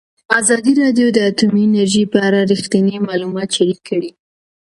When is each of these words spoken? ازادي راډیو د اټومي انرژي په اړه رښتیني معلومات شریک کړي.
ازادي 0.39 0.73
راډیو 0.81 1.07
د 1.13 1.17
اټومي 1.29 1.61
انرژي 1.67 2.03
په 2.13 2.17
اړه 2.27 2.39
رښتیني 2.51 2.95
معلومات 3.07 3.49
شریک 3.57 3.79
کړي. 3.89 4.09